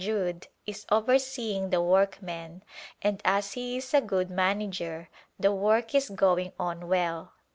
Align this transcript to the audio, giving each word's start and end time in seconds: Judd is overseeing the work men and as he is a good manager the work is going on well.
Judd 0.03 0.47
is 0.65 0.83
overseeing 0.89 1.69
the 1.69 1.79
work 1.79 2.23
men 2.23 2.63
and 3.03 3.21
as 3.23 3.53
he 3.53 3.77
is 3.77 3.93
a 3.93 4.01
good 4.01 4.31
manager 4.31 5.07
the 5.39 5.51
work 5.51 5.93
is 5.93 6.09
going 6.09 6.51
on 6.59 6.87
well. 6.87 7.33